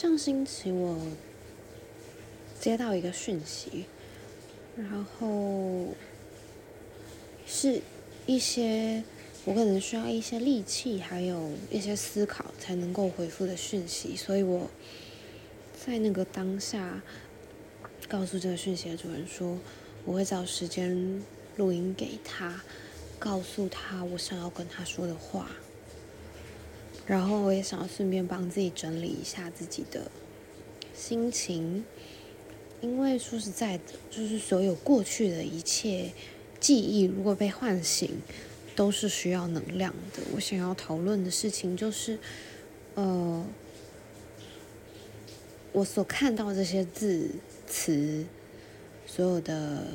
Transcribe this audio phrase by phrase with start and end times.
[0.00, 0.96] 上星期我
[2.60, 3.86] 接到一个讯息，
[4.76, 5.88] 然后
[7.44, 7.82] 是
[8.24, 9.02] 一些
[9.44, 14.70] 我可能需要一些力气，还有一些思考才能够回复的讯息，所以我
[15.84, 17.02] 在那个当下
[18.08, 19.58] 告诉这个讯息的主人说，
[20.04, 21.20] 我会找时间
[21.56, 22.62] 录音给他，
[23.18, 25.50] 告诉他我想要跟他说的话。
[27.08, 30.10] 然后我也想要顺便帮自己整理一下自己的
[30.94, 31.82] 心情，
[32.82, 36.12] 因为说实在的，就是所有过去的一切
[36.60, 38.20] 记忆，如果被唤醒，
[38.76, 40.22] 都是需要能量的。
[40.34, 42.18] 我想要讨论的事情就是，
[42.94, 43.46] 呃，
[45.72, 47.30] 我所看到这些字
[47.66, 48.26] 词，
[49.06, 49.86] 所有的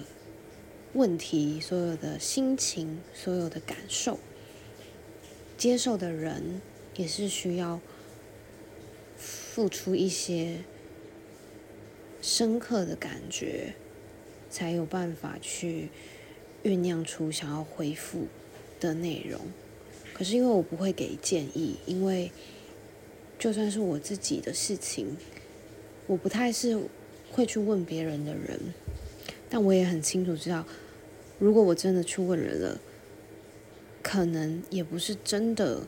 [0.93, 4.17] 问题，所有的心情，所有的感受，
[5.55, 6.59] 接受的人。
[6.95, 7.79] 也是需要
[9.17, 10.59] 付出一些
[12.21, 13.73] 深刻的感觉，
[14.49, 15.89] 才有办法去
[16.63, 18.27] 酝酿出想要回复
[18.79, 19.39] 的内容。
[20.13, 22.31] 可是因为我不会给建议，因为
[23.39, 25.17] 就算是我自己的事情，
[26.05, 26.79] 我不太是
[27.31, 28.73] 会去问别人的人。
[29.49, 30.65] 但我也很清楚知道，
[31.39, 32.79] 如果我真的去问人了，
[34.01, 35.87] 可能也不是真的。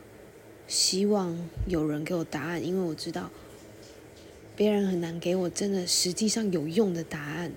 [0.68, 3.30] 希望有人给我答案，因为我知道
[4.56, 7.52] 别人很难给我真的实际上有用的答案，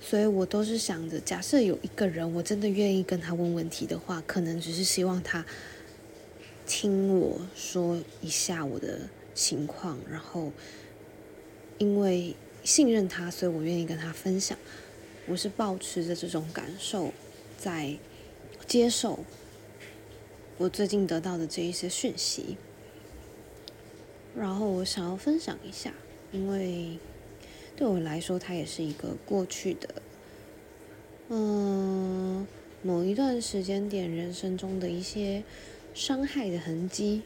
[0.00, 5.46] 所以我都是想着，假设有一个人我真的愿意跟他问问题的话，可能只是希望他
[6.66, 10.52] 听我说一下我的情况，然后
[11.78, 12.34] 因为
[12.64, 14.58] 信任他，所以我愿意跟他分享。
[15.28, 17.12] 我是保持着这种感受
[17.58, 17.96] 在
[18.66, 19.24] 接受。
[20.58, 22.56] 我最近得到的这一些讯息，
[24.34, 25.92] 然后我想要分享一下，
[26.32, 26.98] 因为
[27.76, 29.88] 对我来说，它也是一个过去的，
[31.28, 32.46] 嗯，
[32.82, 35.44] 某一段时间点人生中的一些
[35.92, 37.20] 伤害的痕迹。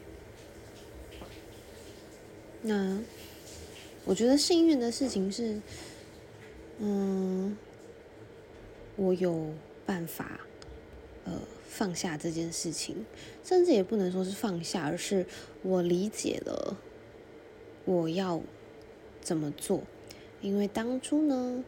[2.61, 2.99] 那
[4.03, 5.61] 我觉得幸运的事情是，
[6.79, 7.57] 嗯，
[8.97, 9.53] 我有
[9.85, 10.41] 办法，
[11.25, 11.33] 呃。
[11.73, 13.05] 放下这件事情，
[13.45, 15.25] 甚至也不能说是放下，而是
[15.63, 16.77] 我理解了
[17.85, 18.41] 我要
[19.21, 19.81] 怎么做。
[20.41, 21.63] 因为当初呢，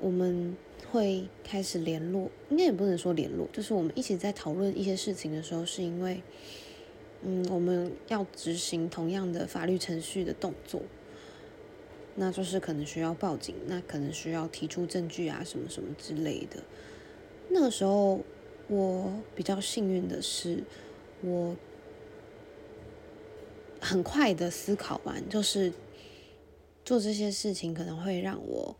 [0.00, 0.54] 我们
[0.92, 6.22] 会开始联络，应该也不能说联络，就是我们一起在讨论一些事情的时候，是因为，
[7.22, 10.82] 嗯，我们要执行同样的法律程序的动作，
[12.16, 16.62] 那就是可能需要报警，那可能需要提出证据啊，什么什么之类的。
[17.48, 18.20] 那个时候。
[18.70, 20.62] 我比较幸运的是，
[21.22, 21.56] 我
[23.80, 25.72] 很快的思考完，就是
[26.84, 28.76] 做这些事情可能会让我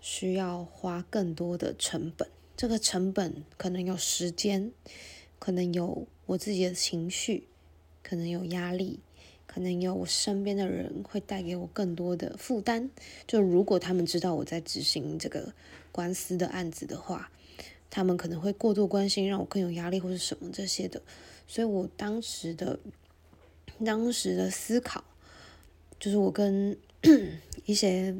[0.00, 2.26] 需要花更多的成本。
[2.56, 4.72] 这个成本可能有时间，
[5.38, 7.46] 可能有我自己的情绪，
[8.02, 9.00] 可能有压力，
[9.46, 12.88] 可能有我身边的人会带给我更多的负担。
[13.26, 15.52] 就如果他们知道我在执行这个
[15.92, 17.30] 官司的案子的话。
[17.94, 21.00] 他们可能会过度关心，让我更有压力或是什么这些的，
[21.46, 22.76] 所以我当时的
[23.84, 25.04] 当时的思考，
[26.00, 26.76] 就是我跟
[27.66, 28.12] 一些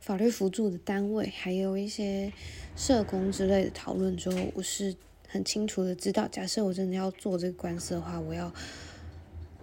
[0.00, 2.32] 法律辅助的单位，还有一些
[2.74, 4.96] 社工之类的讨论之后，我是
[5.28, 8.50] 很清楚的知道，假设我真的要做这个官司的话，我要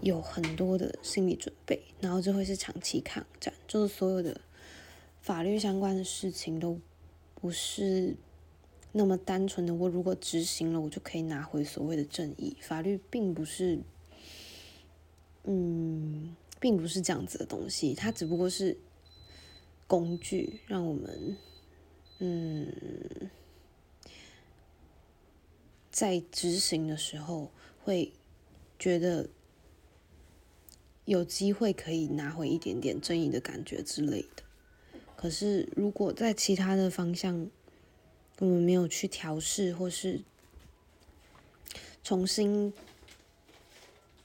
[0.02, 4.40] 有很多的心理准备，然后这会是长期抗战，就是所有的
[5.20, 6.80] 法律相关的事情都
[7.34, 8.16] 不是。
[8.92, 12.58] 那么单纯的，我如果执行了，我就可以拿回所谓的正义。
[12.60, 13.80] 法律并不是，
[15.44, 18.76] 嗯，并不是这样子的东西，它只不过是
[19.86, 21.38] 工具，让我们，
[22.18, 23.30] 嗯，
[25.92, 27.52] 在执行的时候
[27.84, 28.12] 会
[28.80, 29.30] 觉得
[31.06, 34.44] 有机会可以拿回一点点正义的感觉之类的。
[35.16, 37.50] 可是，如果在其他的方向，
[38.40, 40.22] 我们没有去调试，或是
[42.02, 42.74] 重新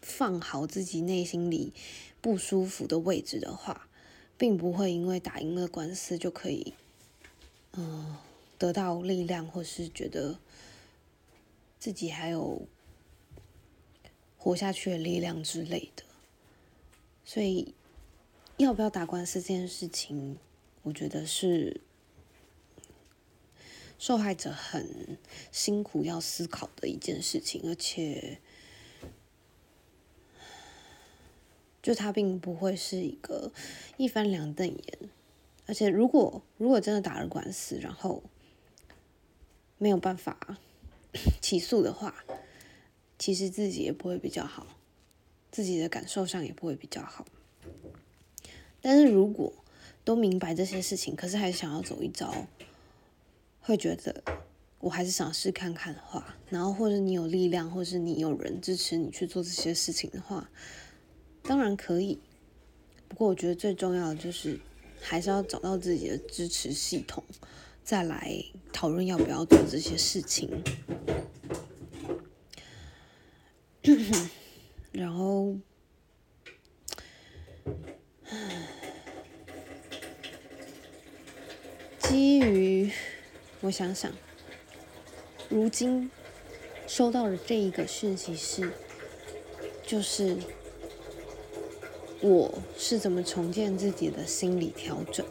[0.00, 1.72] 放好自己内心里
[2.20, 3.88] 不舒服的位置的话，
[4.38, 6.74] 并不会因为打赢了官司就可以，
[7.72, 8.16] 嗯，
[8.56, 10.38] 得到力量，或是觉得
[11.80, 12.62] 自己还有
[14.38, 16.04] 活下去的力量之类的。
[17.24, 17.74] 所以，
[18.58, 20.38] 要不要打官司这件事情，
[20.82, 21.80] 我觉得是。
[23.98, 25.18] 受害者很
[25.50, 28.38] 辛苦，要思考的一件事情，而且
[31.82, 33.52] 就他并不会是一个
[33.96, 34.98] 一翻两瞪眼。
[35.66, 38.22] 而且，如果如果真的打了官司，然后
[39.78, 40.58] 没有办法
[41.40, 42.22] 起诉的话，
[43.18, 44.76] 其实自己也不会比较好，
[45.50, 47.26] 自己的感受上也不会比较好。
[48.82, 49.54] 但是如果
[50.04, 52.46] 都明白这些事情，可是还想要走一招，
[53.66, 54.22] 会觉得
[54.78, 60.48] 我还是想试看看的话，然后或者你有力量，或是你有人支持你去做这些事情的话，
[61.42, 62.20] 当然可以。
[63.08, 64.60] 不过我觉得最重要的就是。
[65.06, 67.22] 还是要找到自己的支持系统，
[67.82, 70.48] 再来讨论要不要做这些事情。
[74.92, 75.58] 然后，
[81.98, 82.90] 基于
[83.60, 84.12] 我想想，
[85.48, 86.10] 如今
[86.86, 88.70] 收到的这一个讯息是，
[89.84, 90.36] 就是。
[92.20, 95.26] 我是怎么重建自己的心理调整？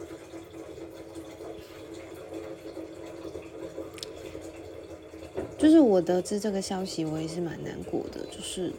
[5.58, 8.24] 就是我得知这个消息，我也是蛮难过的。
[8.26, 8.72] 就是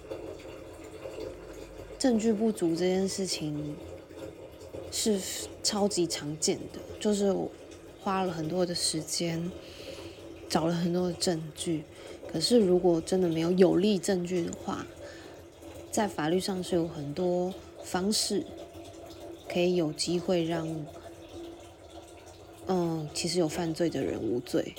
[1.99, 3.75] 证据不足这件事情
[4.93, 5.19] 是
[5.61, 7.51] 超级常见的，就是我
[8.05, 9.51] 花了很多的时间
[10.47, 11.83] 找了很多的证据，
[12.31, 14.85] 可是如果真的没有有力证据的话，
[15.91, 17.51] 在法律上是有很多。
[17.83, 18.43] 方式
[19.47, 20.67] 可以有机会让，
[22.65, 24.73] 嗯，其实有犯罪的人无罪，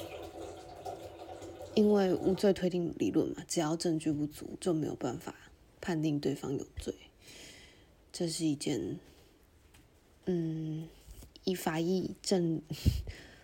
[1.74, 5.34] 因为无罪推定理论嘛，只要证据不足就没有办法
[5.80, 6.92] 判定对方有罪，
[8.12, 8.98] 这是一件，
[10.24, 10.88] 嗯，
[11.46, 12.60] 以法义正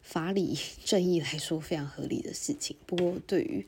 [0.03, 2.77] 法理正义来说非常合理的事情。
[2.85, 3.67] 不过对于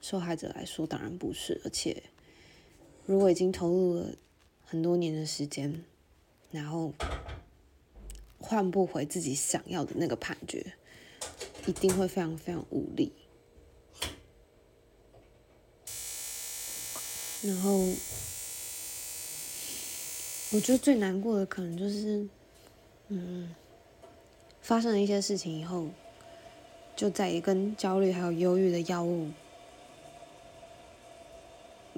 [0.00, 2.02] 受害者来说，当然不是，而且
[3.04, 4.14] 如果已经投入了。
[4.70, 5.82] 很多年的时间，
[6.50, 6.92] 然后
[8.38, 10.74] 换不回自己想要的那个判决，
[11.64, 13.10] 一定会非常非常无力。
[17.40, 17.78] 然后，
[20.52, 22.28] 我觉得最难过的可能就是，
[23.08, 23.54] 嗯，
[24.60, 25.86] 发生了一些事情以后，
[26.94, 29.28] 就再也跟焦虑还有忧郁的药物。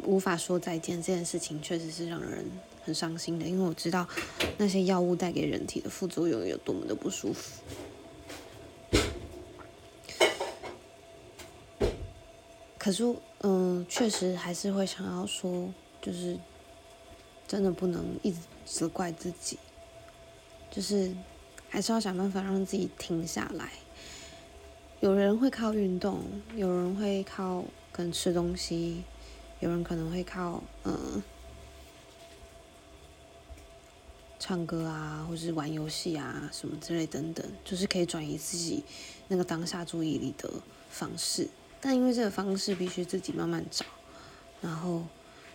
[0.05, 2.45] 无法说再见这件事情，确实是让人
[2.85, 3.45] 很伤心的。
[3.45, 4.07] 因为我知道
[4.57, 7.61] 那些药物带给人体的副作用有多么的不舒服。
[12.79, 13.05] 可是，
[13.43, 15.69] 嗯，确实还是会想要说，
[16.01, 16.39] 就是
[17.47, 19.59] 真的不能一直责怪自己，
[20.71, 21.13] 就是
[21.69, 23.71] 还是要想办法让自己停下来。
[25.01, 26.23] 有人会靠运动，
[26.55, 29.03] 有人会靠可能吃东西。
[29.61, 31.23] 有人可能会靠嗯
[34.39, 38.83] 唱歌啊，或是玩游戏啊什么之类等等，就是可以转移自己
[39.29, 40.51] 那个当下注意力的
[40.89, 41.47] 方式。
[41.79, 43.85] 但因为这个方式必须自己慢慢找，
[44.63, 45.05] 然后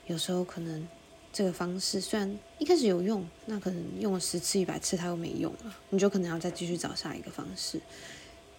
[0.06, 0.88] 有时候可能
[1.35, 7.81] 这个方式虽然一开始有用，那可能用了十次一百次它又没用了，你就可能要再继续找下一个方式。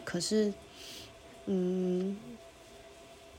[0.05, 0.53] 可是，
[1.47, 2.15] 嗯。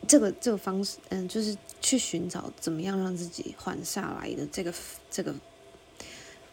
[0.08, 4.74] 这个这个方式，嗯，就是去寻找怎么样让自己缓下来的这个
[5.10, 5.34] 这个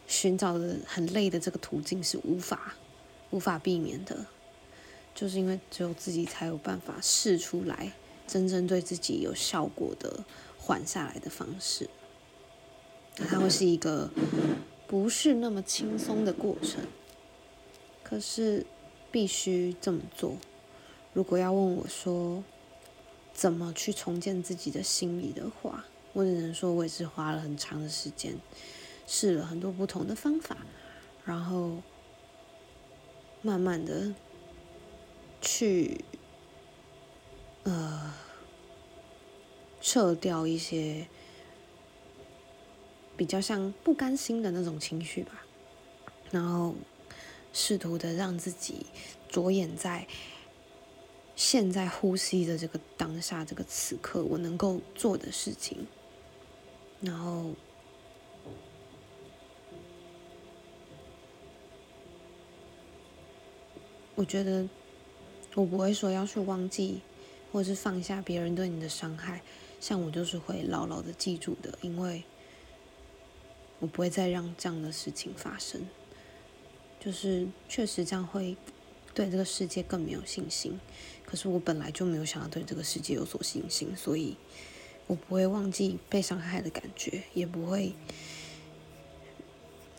[0.07, 2.75] 寻找的很累的这个途径是无法
[3.29, 4.25] 无法避免的，
[5.13, 7.93] 就是因为只有自己才有办法试出来
[8.27, 10.25] 真正对自己有效果的
[10.57, 11.87] 缓下来的方式，
[13.17, 14.09] 那它会是一个
[14.87, 16.85] 不是那么轻松的过程，
[18.03, 18.65] 可是
[19.11, 20.37] 必须这么做。
[21.13, 22.43] 如果要问我说。
[23.37, 28.33] 怎么去重建自己的心理的话，我只能说，我也是花了很长的时间，
[29.05, 30.55] 试了很多不同的方法，
[31.25, 31.81] 然后
[33.41, 34.13] 慢慢的
[35.41, 36.05] 去
[37.63, 38.13] 呃
[39.81, 41.05] 撤掉一些
[43.17, 45.45] 比较像不甘心的那种情绪吧，
[46.31, 46.75] 然后
[47.53, 48.85] 试图的让自己
[49.29, 50.07] 着眼在。
[51.37, 55.85] 现在呼吸的这个当下，这个此刻，我能够做的事情，
[57.01, 57.51] 然后，
[64.15, 64.65] 我觉得
[65.55, 67.01] 我不会说要去忘记，
[67.51, 69.41] 或者是放下别人对你的伤害，
[69.81, 72.23] 像我就是会牢牢的记住的，因为
[73.79, 75.87] 我不会再让这样的事情发生，
[76.99, 78.55] 就是确实这样会。
[79.13, 80.77] 对这个世界更没有信心，
[81.25, 84.35] 可是我本来就没有想要对这个世界有所信心，所以
[85.07, 87.93] 我不会忘记被伤害的感觉，也不会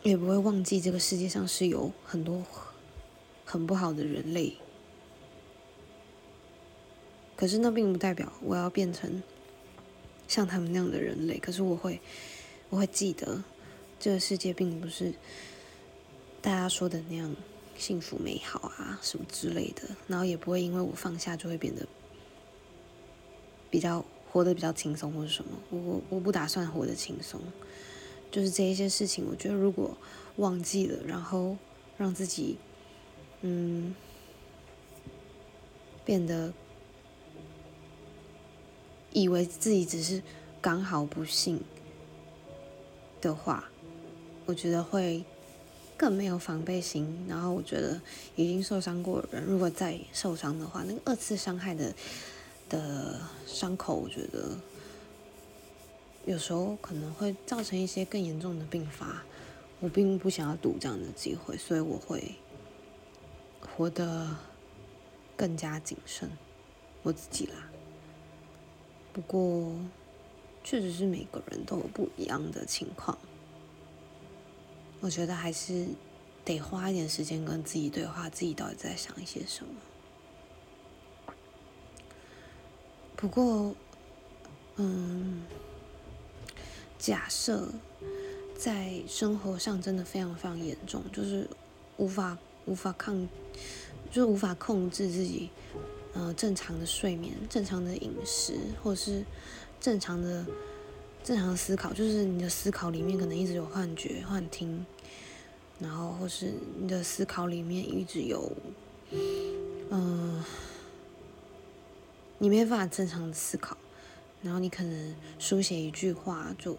[0.03, 2.43] 也不会忘记这个世界上是有很多
[3.43, 4.55] 很不好的人类。
[7.35, 9.23] 可是那并不代表我要变成
[10.27, 11.39] 像他们那样的人类。
[11.39, 11.99] 可是我会，
[12.69, 13.43] 我会记得
[13.99, 15.13] 这个世界并不是
[16.41, 17.35] 大家说的那样
[17.77, 19.83] 幸福美好啊什么之类的。
[20.07, 21.87] 然后也不会因为我放下就会变得
[23.69, 25.51] 比较活得比较轻松或者什么。
[25.69, 27.41] 我我我不打算活得轻松。
[28.29, 29.97] 就是这一些事情，我觉得如果
[30.35, 31.57] 忘记了，然后
[31.97, 32.57] 让自己，
[33.39, 33.95] 嗯，
[36.03, 36.53] 变得
[39.13, 40.21] 以为自己只是
[40.59, 41.63] 刚好不幸
[43.21, 43.71] 的话，
[44.47, 45.23] 我觉得会
[45.95, 47.23] 更没有防备心。
[47.29, 48.01] 然后我觉得
[48.35, 51.93] 已经受伤过的人，如果再受伤的话，那个二次伤害的
[52.67, 54.57] 的伤口，我觉得。
[56.25, 59.23] 有时候可能会造成一些更严重的并发，
[59.79, 62.35] 我并不想要赌这样的机会，所以我会
[63.61, 64.35] 活得
[65.37, 66.29] 更加谨慎，
[67.01, 67.69] 我自己啦。
[69.13, 69.73] 不过，
[70.65, 73.17] 确实是每个人都有不一样的情况，
[75.07, 75.87] 我觉得还是
[76.43, 79.71] 得花一点时间跟自己对话，自己到底在想一些什么。
[83.15, 83.73] 不过，
[84.75, 85.45] 嗯。
[86.99, 87.69] 假设
[88.57, 91.47] 在生活上真的非常非常严重，就是
[91.95, 93.15] 无法无法抗，
[94.11, 95.49] 就是无法控制自己，
[96.15, 99.23] 呃，正常的睡眠、正常的饮食，或是
[99.79, 100.43] 正常的
[101.23, 104.83] 正常的思考，就是你的思考里面可能一直有幻觉、幻听，
[105.79, 108.51] 然后或是你的思考里面一直有，
[109.89, 110.43] 嗯，
[112.37, 113.77] 你没办法正常的思考，
[114.41, 116.77] 然后你可能书写一句话就。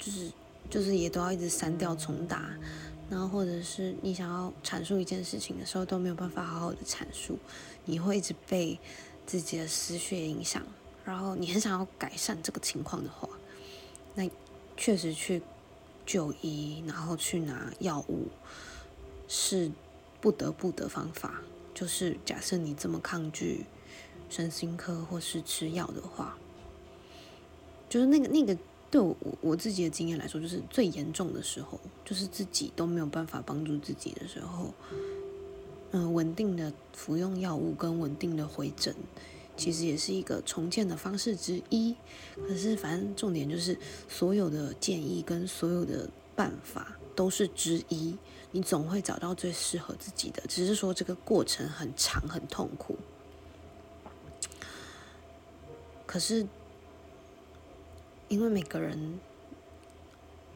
[0.00, 0.30] 就是
[0.70, 2.48] 就是也都要一直删掉重打，
[3.10, 7.36] 然后或者是你想要阐述一件事情的时候都没有办法好好的阐述，
[7.84, 8.78] 你会一直被
[9.26, 10.62] 自己的思绪影响，
[11.04, 13.28] 然后你很想要改善这个情况的话，
[14.14, 14.30] 那
[14.76, 15.42] 确实去
[16.08, 18.28] 就医，然后去拿药物
[19.28, 19.70] 是
[20.22, 21.42] 不得不的方法。
[21.74, 23.66] 就是假设你这么抗拒
[24.30, 26.38] 身心科或是吃药的话，
[27.90, 28.56] 就是那个那个。
[28.90, 34.72] 对我我自己的经验来说，就是最严重的时候，就是自己都没有办法帮助自己的时候，
[35.90, 38.94] 嗯，稳定的服用药物跟稳定的回诊，
[39.58, 41.94] 其实也是一个重建的方式之一。
[42.48, 43.76] 可是，反正重点就是，
[44.08, 48.16] 所有的建议跟所有的办法都是之一，
[48.52, 52.96] 你总会找到最适合自己的，只是说这个过程很长很痛苦。
[56.06, 56.46] 可是。
[58.30, 59.18] 因为每个人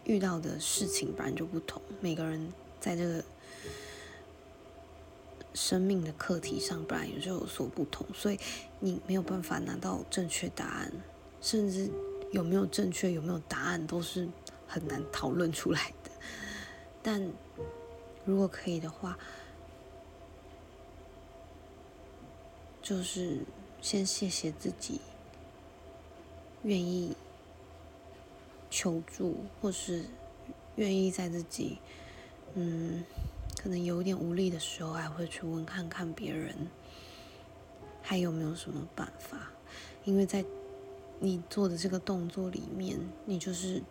[0.05, 3.25] 遇到的事情本来就不同，每个人在这个
[5.55, 8.39] 生命的课题上本来也就有所不同，所以
[8.81, 10.93] 你没有办法拿到正确答案，
[11.41, 11.91] 甚至
[12.31, 14.29] 有没有正确、有没有答案都是
[14.67, 16.11] 很难讨论出来的。
[17.03, 17.31] 但
[18.25, 19.19] 如果可以的话，
[22.81, 23.41] 就是
[23.81, 25.01] 先谢谢自己，
[26.63, 27.17] 愿意。
[28.75, 30.07] 求助，或是
[30.77, 31.77] 愿意在自己
[32.55, 33.05] 嗯
[33.63, 36.55] 可能有点无力的时候，还会去问看看别人
[38.03, 39.53] 还有没有什么办法。
[40.05, 40.45] 因为在
[41.21, 43.83] 你做的这个动作里面，你就是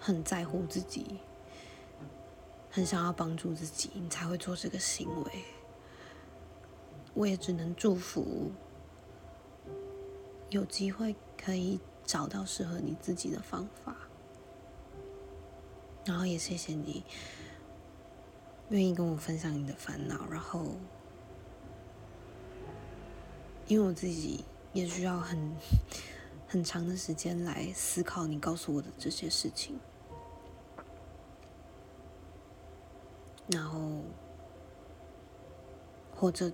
[0.00, 1.18] 很在乎自己，
[2.70, 5.32] 很想要帮助自己，你才会做这个行为。
[7.14, 8.50] 我也只能祝福
[10.50, 11.78] 有机会可以。
[12.04, 13.96] 找到适合你自己的方法，
[16.04, 17.04] 然后也谢谢你
[18.72, 20.74] 愿意跟我分享你的烦恼，然后
[23.66, 25.54] 因为我自己也需要很
[26.48, 29.78] 很长的时间来思考你告诉我的这些事情，
[33.48, 34.02] 然后
[36.14, 36.50] 活着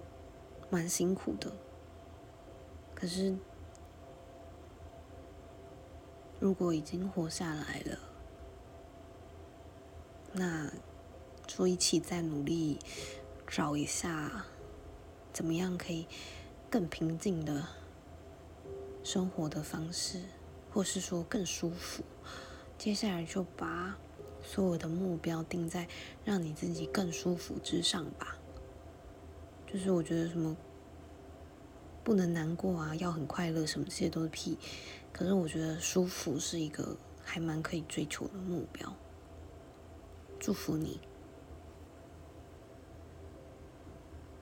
[0.71, 1.53] 蛮辛苦的，
[2.95, 3.35] 可是。
[6.41, 7.99] 如果已经活下来了，
[10.33, 10.71] 那
[11.49, 12.79] 就一起再努力
[13.49, 14.45] 找一下，
[15.33, 16.07] 怎么样可以
[16.71, 17.67] 更平静的
[19.03, 20.21] 生活的方式，
[20.71, 22.05] 或是说更舒服。
[22.77, 23.97] 接下来就把
[24.43, 25.89] 所有的目标定在
[26.25, 28.37] 让你自己更舒服之上吧。
[29.67, 30.55] 就是我觉得什么
[32.05, 34.59] 不能难过啊，要很快乐，什么这些都是屁。
[35.13, 38.95] 可是我觉得舒服是一个还蛮可以追求的目标。
[40.39, 41.01] 祝福你。